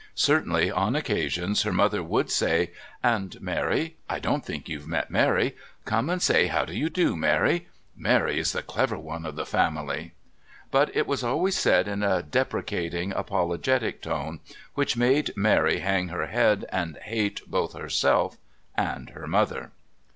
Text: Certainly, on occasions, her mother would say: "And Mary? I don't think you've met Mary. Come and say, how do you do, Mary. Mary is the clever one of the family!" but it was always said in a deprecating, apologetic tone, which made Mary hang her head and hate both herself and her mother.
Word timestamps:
Certainly, 0.15 0.71
on 0.71 0.95
occasions, 0.95 1.61
her 1.61 1.71
mother 1.71 2.01
would 2.01 2.31
say: 2.31 2.71
"And 3.03 3.39
Mary? 3.39 3.97
I 4.09 4.17
don't 4.17 4.43
think 4.43 4.67
you've 4.67 4.87
met 4.87 5.11
Mary. 5.11 5.55
Come 5.85 6.09
and 6.09 6.19
say, 6.19 6.47
how 6.47 6.65
do 6.65 6.73
you 6.75 6.89
do, 6.89 7.15
Mary. 7.15 7.67
Mary 7.95 8.39
is 8.39 8.51
the 8.53 8.63
clever 8.63 8.97
one 8.97 9.27
of 9.27 9.35
the 9.35 9.45
family!" 9.45 10.13
but 10.71 10.89
it 10.97 11.05
was 11.05 11.23
always 11.23 11.55
said 11.55 11.87
in 11.87 12.01
a 12.01 12.23
deprecating, 12.23 13.11
apologetic 13.11 14.01
tone, 14.01 14.39
which 14.73 14.97
made 14.97 15.37
Mary 15.37 15.81
hang 15.81 16.07
her 16.07 16.25
head 16.25 16.65
and 16.69 16.97
hate 17.03 17.43
both 17.47 17.73
herself 17.73 18.37
and 18.75 19.11
her 19.11 19.27
mother. 19.27 19.69